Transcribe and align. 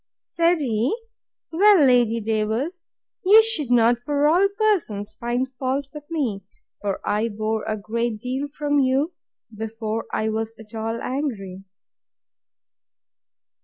Said 0.23 0.61
he, 0.61 0.97
Well, 1.51 1.85
Lady 1.85 2.19
Davers, 2.19 2.89
you 3.23 3.43
should 3.43 3.69
not, 3.69 3.97
of 3.97 4.09
all 4.09 4.47
persons, 4.57 5.15
find 5.19 5.47
fault 5.47 5.89
with 5.93 6.09
me; 6.09 6.43
for 6.81 6.99
I 7.07 7.29
bore 7.29 7.63
a 7.65 7.77
great 7.77 8.17
deal 8.19 8.47
from 8.47 8.79
you, 8.79 9.13
before 9.55 10.07
I 10.11 10.29
was 10.29 10.55
at 10.57 10.73
all 10.73 10.99
angry. 11.03 11.65